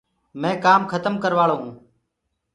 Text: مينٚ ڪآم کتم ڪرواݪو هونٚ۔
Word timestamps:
مينٚ 0.41 0.61
ڪآم 0.65 0.81
کتم 0.91 1.13
ڪرواݪو 1.23 1.55
هونٚ۔ 1.59 1.77